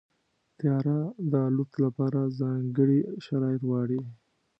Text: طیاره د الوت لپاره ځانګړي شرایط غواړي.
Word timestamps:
طیاره 0.57 0.99
د 1.31 1.33
الوت 1.47 1.71
لپاره 1.83 2.19
ځانګړي 2.39 2.99
شرایط 3.25 3.61
غواړي. 3.69 3.99